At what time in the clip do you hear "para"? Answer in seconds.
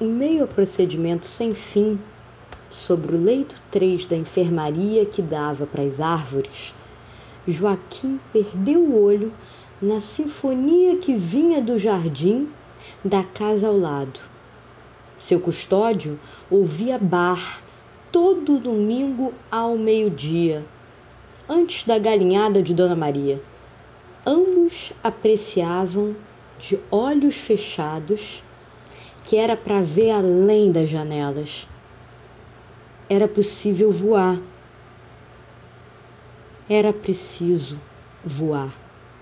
5.66-5.84, 29.56-29.80